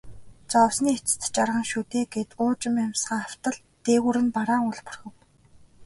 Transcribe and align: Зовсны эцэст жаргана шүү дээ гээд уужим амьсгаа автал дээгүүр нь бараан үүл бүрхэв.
Зовсны 0.53 0.89
эцэст 0.99 1.23
жаргана 1.37 1.63
шүү 1.71 1.83
дээ 1.91 2.05
гээд 2.13 2.31
уужим 2.43 2.75
амьсгаа 2.85 3.19
автал 3.27 3.57
дээгүүр 3.85 4.17
нь 4.25 4.33
бараан 4.35 4.61
үүл 4.67 4.79
бүрхэв. 4.85 5.13